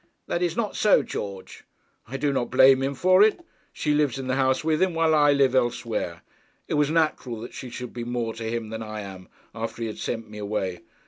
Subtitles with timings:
[0.25, 1.63] 'That is not so, George.'
[2.07, 3.45] 'I do not blame him for it.
[3.71, 6.23] She lives in the house with him, while I live elsewhere.
[6.67, 9.87] It was natural that she should be more to him than I am, after he
[9.87, 10.81] had sent me away.